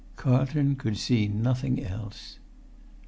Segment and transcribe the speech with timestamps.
[0.15, 2.39] Carlton could see nothing else.